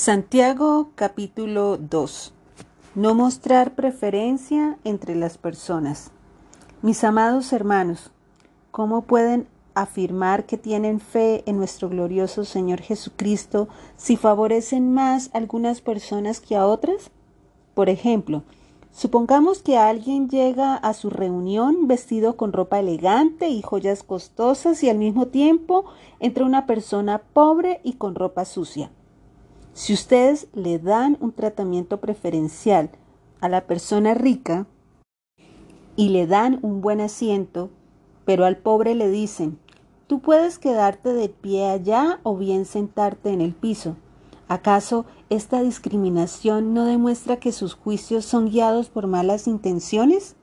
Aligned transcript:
Santiago 0.00 0.92
capítulo 0.94 1.76
2. 1.76 2.32
No 2.94 3.16
mostrar 3.16 3.74
preferencia 3.74 4.78
entre 4.84 5.16
las 5.16 5.38
personas. 5.38 6.12
Mis 6.82 7.02
amados 7.02 7.52
hermanos, 7.52 8.12
¿cómo 8.70 9.02
pueden 9.02 9.48
afirmar 9.74 10.46
que 10.46 10.56
tienen 10.56 11.00
fe 11.00 11.42
en 11.46 11.56
nuestro 11.56 11.88
glorioso 11.88 12.44
Señor 12.44 12.80
Jesucristo 12.80 13.66
si 13.96 14.16
favorecen 14.16 14.94
más 14.94 15.30
a 15.34 15.38
algunas 15.38 15.80
personas 15.80 16.38
que 16.38 16.54
a 16.54 16.64
otras? 16.64 17.10
Por 17.74 17.88
ejemplo, 17.88 18.44
supongamos 18.92 19.62
que 19.64 19.78
alguien 19.78 20.28
llega 20.28 20.76
a 20.76 20.94
su 20.94 21.10
reunión 21.10 21.88
vestido 21.88 22.36
con 22.36 22.52
ropa 22.52 22.78
elegante 22.78 23.48
y 23.48 23.62
joyas 23.62 24.04
costosas 24.04 24.80
y 24.84 24.90
al 24.90 24.98
mismo 24.98 25.26
tiempo 25.26 25.86
entra 26.20 26.44
una 26.44 26.66
persona 26.66 27.18
pobre 27.18 27.80
y 27.82 27.94
con 27.94 28.14
ropa 28.14 28.44
sucia. 28.44 28.92
Si 29.78 29.92
ustedes 29.92 30.48
le 30.54 30.80
dan 30.80 31.16
un 31.20 31.30
tratamiento 31.30 32.00
preferencial 32.00 32.90
a 33.40 33.48
la 33.48 33.68
persona 33.68 34.12
rica 34.12 34.66
y 35.94 36.08
le 36.08 36.26
dan 36.26 36.58
un 36.62 36.80
buen 36.80 37.00
asiento, 37.00 37.70
pero 38.24 38.44
al 38.44 38.56
pobre 38.56 38.96
le 38.96 39.08
dicen, 39.08 39.56
tú 40.08 40.18
puedes 40.18 40.58
quedarte 40.58 41.12
de 41.12 41.28
pie 41.28 41.70
allá 41.70 42.18
o 42.24 42.36
bien 42.36 42.64
sentarte 42.64 43.30
en 43.30 43.40
el 43.40 43.54
piso. 43.54 43.94
¿Acaso 44.48 45.04
esta 45.30 45.62
discriminación 45.62 46.74
no 46.74 46.84
demuestra 46.84 47.36
que 47.36 47.52
sus 47.52 47.74
juicios 47.74 48.24
son 48.24 48.50
guiados 48.50 48.88
por 48.88 49.06
malas 49.06 49.46
intenciones? 49.46 50.34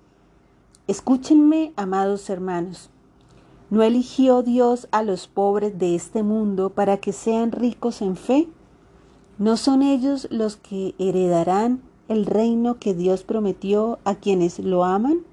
Escúchenme, 0.88 1.74
amados 1.76 2.30
hermanos. 2.30 2.90
¿No 3.70 3.84
eligió 3.84 4.44
Dios 4.44 4.88
a 4.92 5.04
los 5.04 5.28
pobres 5.28 5.78
de 5.78 5.94
este 5.94 6.24
mundo 6.24 6.70
para 6.70 7.00
que 7.02 7.12
sean 7.12 7.52
ricos 7.52 8.02
en 8.02 8.16
fe? 8.16 8.48
¿No 9.38 9.58
son 9.58 9.82
ellos 9.82 10.30
los 10.32 10.56
que 10.56 10.96
heredarán 10.98 11.82
el 12.08 12.26
reino 12.26 12.80
que 12.80 12.94
Dios 12.94 13.24
prometió 13.24 14.00
a 14.06 14.16
quienes 14.16 14.60
lo 14.60 14.86
aman? 14.86 15.26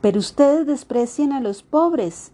Pero 0.00 0.20
ustedes 0.20 0.64
desprecian 0.64 1.32
a 1.32 1.40
los 1.40 1.64
pobres. 1.64 2.30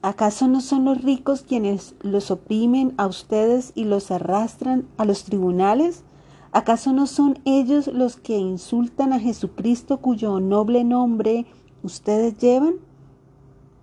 ¿Acaso 0.00 0.48
no 0.48 0.62
son 0.62 0.86
los 0.86 1.02
ricos 1.02 1.42
quienes 1.42 1.94
los 2.00 2.30
oprimen 2.30 2.94
a 2.96 3.06
ustedes 3.06 3.72
y 3.74 3.84
los 3.84 4.10
arrastran 4.10 4.88
a 4.96 5.04
los 5.04 5.24
tribunales? 5.24 6.02
¿Acaso 6.50 6.94
no 6.94 7.06
son 7.06 7.38
ellos 7.44 7.88
los 7.88 8.16
que 8.16 8.38
insultan 8.38 9.12
a 9.12 9.20
Jesucristo 9.20 9.98
cuyo 9.98 10.40
noble 10.40 10.82
nombre 10.82 11.44
ustedes 11.82 12.38
llevan? 12.38 12.76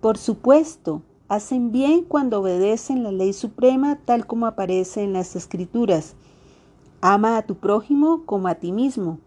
Por 0.00 0.18
supuesto, 0.18 1.02
Hacen 1.28 1.72
bien 1.72 2.04
cuando 2.04 2.40
obedecen 2.40 3.02
la 3.02 3.10
ley 3.10 3.32
suprema 3.32 3.98
tal 4.04 4.28
como 4.28 4.46
aparece 4.46 5.02
en 5.02 5.12
las 5.12 5.34
escrituras. 5.34 6.14
Ama 7.00 7.36
a 7.36 7.42
tu 7.42 7.56
prójimo 7.56 8.22
como 8.26 8.46
a 8.46 8.54
ti 8.54 8.70
mismo. 8.70 9.18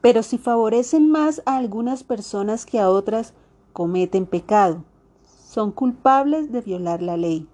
Pero 0.00 0.22
si 0.22 0.38
favorecen 0.38 1.10
más 1.10 1.42
a 1.44 1.58
algunas 1.58 2.04
personas 2.04 2.64
que 2.64 2.80
a 2.80 2.88
otras, 2.88 3.34
cometen 3.74 4.24
pecado. 4.24 4.82
Son 5.46 5.72
culpables 5.72 6.50
de 6.52 6.62
violar 6.62 7.02
la 7.02 7.18
ley. 7.18 7.46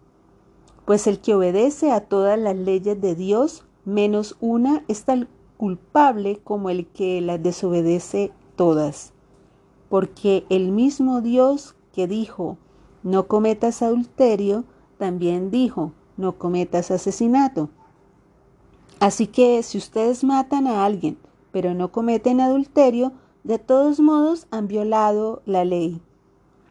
Pues 0.85 1.09
el 1.09 1.19
que 1.19 1.35
obedece 1.35 1.91
a 1.91 2.03
todas 2.03 2.39
las 2.39 2.57
leyes 2.57 3.01
de 3.01 3.17
Dios, 3.17 3.65
menos 3.85 4.37
una, 4.41 4.85
es 4.87 5.05
tan 5.05 5.29
culpable 5.57 6.39
como 6.45 6.71
el 6.71 6.87
que 6.87 7.21
las 7.21 7.43
desobedece 7.43 8.31
todas. 8.55 9.13
Porque 9.89 10.47
el 10.51 10.71
mismo 10.71 11.21
Dios 11.21 11.75
que 11.93 12.07
dijo, 12.07 12.59
no 13.07 13.29
cometas 13.29 13.83
adulterio, 13.83 14.65
también 14.99 15.53
dijo, 15.53 15.93
no 16.17 16.39
cometas 16.39 16.91
asesinato. 16.91 17.69
Así 18.99 19.29
que 19.29 19.63
si 19.63 19.79
ustedes 19.79 20.25
matan 20.25 20.67
a 20.67 20.85
alguien, 20.85 21.17
pero 21.53 21.73
no 21.73 21.93
cometen 21.93 22.41
adulterio, 22.41 23.13
de 23.45 23.61
todos 23.61 24.01
modos 24.01 24.49
han 24.51 24.67
violado 24.67 25.41
la 25.47 25.65
ley. 25.65 26.01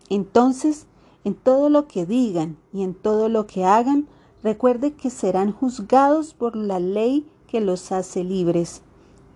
Entonces, 0.10 0.88
en 1.24 1.36
todo 1.36 1.70
lo 1.70 1.88
que 1.88 2.06
digan 2.06 2.58
y 2.74 2.84
en 2.84 2.96
todo 2.96 3.30
lo 3.30 3.48
que 3.48 3.64
hagan, 3.64 4.06
recuerde 4.44 4.92
que 4.92 5.12
serán 5.12 5.54
juzgados 5.54 6.34
por 6.34 6.58
la 6.58 6.82
ley 6.82 7.26
que 7.48 7.62
los 7.62 7.94
hace 7.94 8.26
libres. 8.26 8.82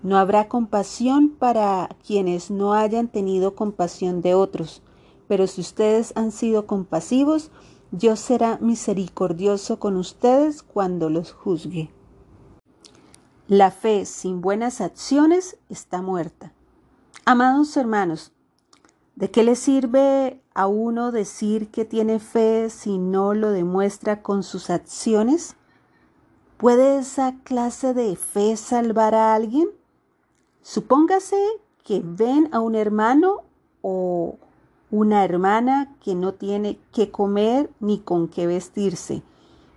No 0.04 0.18
habrá 0.18 0.50
compasión 0.50 1.30
para 1.30 1.96
quienes 2.06 2.52
no 2.52 2.74
hayan 2.74 3.08
tenido 3.08 3.56
compasión 3.56 4.22
de 4.22 4.34
otros 4.34 4.82
pero 5.30 5.46
si 5.46 5.62
ustedes 5.62 6.12
han 6.16 6.32
sido 6.32 6.66
compasivos, 6.66 7.52
Dios 7.92 8.20
será 8.20 8.58
misericordioso 8.62 9.78
con 9.78 9.96
ustedes 9.96 10.64
cuando 10.64 11.12
los 11.12 11.34
juzgue. 11.34 11.92
La 13.48 13.70
fe 13.70 14.06
sin 14.06 14.42
buenas 14.42 14.82
acciones 14.82 15.60
está 15.70 16.02
muerta. 16.02 16.52
Amados 17.26 17.78
hermanos, 17.78 18.32
¿de 19.16 19.30
qué 19.30 19.44
le 19.44 19.56
sirve 19.56 20.42
a 20.56 20.66
uno 20.66 21.12
decir 21.12 21.70
que 21.70 21.86
tiene 21.86 22.18
fe 22.18 22.72
si 22.72 22.98
no 22.98 23.36
lo 23.36 23.52
demuestra 23.52 24.24
con 24.24 24.42
sus 24.42 24.72
acciones? 24.72 25.56
¿Puede 26.58 26.98
esa 26.98 27.36
clase 27.44 27.94
de 27.94 28.16
fe 28.16 28.58
salvar 28.58 29.14
a 29.14 29.36
alguien? 29.36 29.70
Supóngase 30.64 31.38
que 31.84 32.02
ven 32.04 32.50
a 32.52 32.62
un 32.62 32.74
hermano 32.74 33.44
o 33.84 34.40
una 34.92 35.24
hermana 35.24 35.96
que 36.02 36.16
no 36.16 36.34
tiene 36.34 36.80
qué 36.92 37.12
comer 37.12 37.70
ni 37.80 38.00
con 38.00 38.28
qué 38.28 38.48
vestirse. 38.48 39.24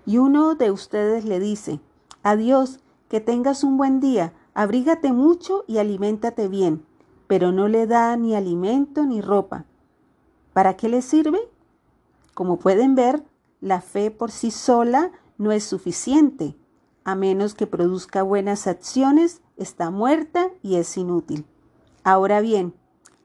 Y 0.07 0.19
uno 0.19 0.55
de 0.55 0.71
ustedes 0.71 1.25
le 1.25 1.39
dice, 1.39 1.81
adiós, 2.23 2.81
que 3.09 3.21
tengas 3.21 3.63
un 3.63 3.77
buen 3.77 4.01
día, 4.01 4.33
abrígate 4.55 5.13
mucho 5.13 5.65
y 5.67 5.79
aliméntate 5.79 6.49
bien, 6.49 6.85
pero 7.27 7.53
no 7.53 7.69
le 7.69 7.87
da 7.87 8.17
ni 8.17 8.35
alimento 8.35 9.05
ni 9.05 9.21
ropa. 9.21 9.67
¿Para 10.53 10.77
qué 10.77 10.89
le 10.89 11.03
sirve? 11.03 11.39
Como 12.35 12.59
pueden 12.59 12.95
ver, 12.95 13.23
la 13.61 13.81
fe 13.81 14.11
por 14.11 14.31
sí 14.31 14.51
sola 14.51 15.13
no 15.39 15.53
es 15.53 15.65
suficiente. 15.65 16.57
A 17.05 17.15
menos 17.15 17.55
que 17.55 17.67
produzca 17.67 18.23
buenas 18.23 18.67
acciones, 18.67 19.43
está 19.57 19.91
muerta 19.91 20.51
y 20.63 20.77
es 20.77 20.97
inútil. 20.97 21.47
Ahora 22.05 22.41
bien, 22.41 22.75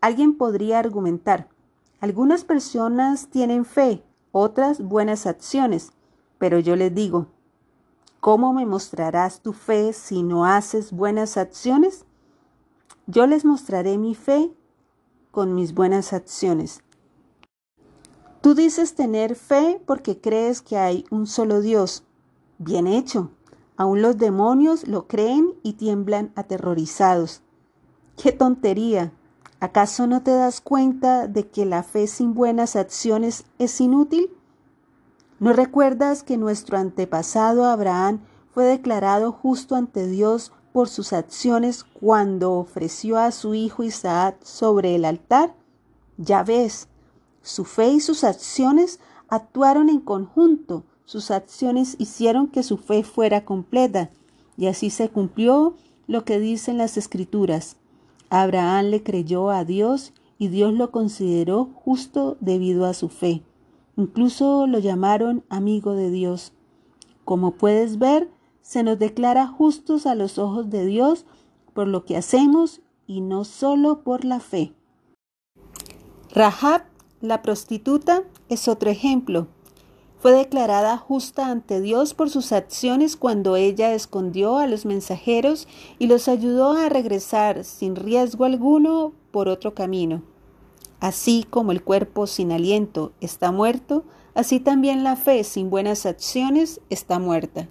alguien 0.02 0.38
podría 0.38 0.80
argumentar, 0.80 1.48
algunas 2.00 2.44
personas 2.44 3.28
tienen 3.30 3.66
fe, 3.66 4.04
otras 4.32 4.82
buenas 4.82 5.26
acciones, 5.26 5.94
pero 6.38 6.60
yo 6.60 6.76
les 6.76 6.94
digo, 6.94 7.28
¿cómo 8.20 8.54
me 8.54 8.66
mostrarás 8.66 9.42
tu 9.42 9.54
fe 9.54 9.94
si 9.94 10.22
no 10.22 10.46
haces 10.46 10.92
buenas 10.92 11.38
acciones? 11.38 12.06
Yo 13.08 13.26
les 13.26 13.46
mostraré 13.46 13.98
mi 13.98 14.14
fe 14.14 14.52
con 15.32 15.56
mis 15.56 15.74
buenas 15.74 16.14
acciones. 16.14 16.84
Tú 18.42 18.54
dices 18.54 18.96
tener 18.96 19.36
fe 19.36 19.82
porque 19.86 20.22
crees 20.22 20.62
que 20.62 20.78
hay 20.78 21.06
un 21.10 21.26
solo 21.26 21.62
Dios. 21.62 22.04
Bien 22.60 22.88
hecho. 22.88 23.32
Aún 23.76 24.02
los 24.02 24.18
demonios 24.18 24.88
lo 24.88 25.08
creen 25.08 25.54
y 25.64 25.74
tiemblan 25.74 26.32
aterrorizados. 26.36 27.42
¡Qué 28.22 28.32
tontería! 28.32 29.14
¿Acaso 29.60 30.06
no 30.06 30.22
te 30.22 30.32
das 30.32 30.62
cuenta 30.62 31.28
de 31.28 31.48
que 31.48 31.66
la 31.66 31.82
fe 31.82 32.06
sin 32.06 32.36
buenas 32.36 32.76
acciones 32.76 33.46
es 33.58 33.82
inútil? 33.82 34.30
¿No 35.40 35.52
recuerdas 35.52 36.22
que 36.22 36.38
nuestro 36.38 36.78
antepasado 36.78 37.66
Abraham 37.66 38.20
fue 38.52 38.66
declarado 38.66 39.32
justo 39.32 39.76
ante 39.76 40.06
Dios 40.06 40.52
por 40.74 40.90
sus 40.90 41.12
acciones 41.12 41.84
cuando 41.84 42.54
ofreció 42.54 43.18
a 43.18 43.32
su 43.32 43.56
hijo 43.56 43.84
Isaac 43.84 44.38
sobre 44.44 44.94
el 44.94 45.06
altar? 45.06 45.56
Ya 46.18 46.44
ves, 46.44 46.88
su 47.42 47.66
fe 47.66 47.90
y 47.90 48.00
sus 48.00 48.24
acciones 48.24 49.00
actuaron 49.28 49.90
en 49.90 50.02
conjunto, 50.02 50.84
sus 51.06 51.32
acciones 51.32 51.96
hicieron 51.98 52.48
que 52.48 52.62
su 52.62 52.78
fe 52.78 53.04
fuera 53.04 53.44
completa, 53.44 54.12
y 54.56 54.68
así 54.68 54.92
se 54.92 55.10
cumplió 55.10 55.76
lo 56.06 56.26
que 56.26 56.40
dicen 56.40 56.78
las 56.78 56.98
escrituras. 56.98 57.78
Abraham 58.30 58.88
le 58.88 59.04
creyó 59.04 59.50
a 59.50 59.64
Dios 59.64 60.14
y 60.38 60.50
Dios 60.50 60.74
lo 60.74 60.92
consideró 60.92 61.70
justo 61.74 62.38
debido 62.40 62.86
a 62.86 62.94
su 62.94 63.10
fe. 63.10 63.44
Incluso 63.96 64.68
lo 64.68 64.80
llamaron 64.80 65.44
amigo 65.50 65.94
de 65.94 66.12
Dios. 66.12 66.54
Como 67.26 67.52
puedes 67.52 67.98
ver, 67.98 68.30
se 68.62 68.84
nos 68.84 69.00
declara 69.00 69.48
justos 69.48 70.06
a 70.06 70.16
los 70.16 70.38
ojos 70.38 70.70
de 70.70 70.86
Dios 70.86 71.26
por 71.74 71.88
lo 71.88 72.06
que 72.06 72.18
hacemos 72.18 72.82
y 73.08 73.22
no 73.22 73.44
solo 73.44 74.04
por 74.04 74.26
la 74.26 74.40
fe. 74.40 74.74
Rahab, 76.34 76.84
la 77.22 77.42
prostituta, 77.42 78.24
es 78.50 78.68
otro 78.68 78.90
ejemplo. 78.90 79.48
Fue 80.20 80.32
declarada 80.32 80.98
justa 80.98 81.48
ante 81.48 81.80
Dios 81.80 82.16
por 82.16 82.30
sus 82.30 82.52
acciones 82.52 83.16
cuando 83.16 83.56
ella 83.56 83.94
escondió 83.94 84.58
a 84.58 84.66
los 84.66 84.86
mensajeros 84.86 85.68
y 86.00 86.08
los 86.08 86.28
ayudó 86.28 86.72
a 86.72 86.90
regresar 86.90 87.64
sin 87.64 87.96
riesgo 87.96 88.46
alguno 88.46 89.14
por 89.32 89.48
otro 89.48 89.76
camino. 89.76 90.24
Así 91.00 91.46
como 91.48 91.72
el 91.72 91.84
cuerpo 91.84 92.26
sin 92.26 92.52
aliento 92.52 93.12
está 93.22 93.52
muerto, 93.52 94.04
así 94.34 94.60
también 94.60 95.04
la 95.04 95.16
fe 95.16 95.44
sin 95.44 95.70
buenas 95.70 96.08
acciones 96.08 96.82
está 96.90 97.20
muerta. 97.20 97.70